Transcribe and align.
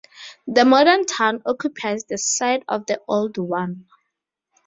The 0.47 0.65
modern 0.65 1.05
town 1.05 1.43
occupies 1.45 2.05
the 2.05 2.17
site 2.17 2.63
of 2.67 2.87
the 2.87 2.99
old 3.07 3.37
one. 3.37 3.85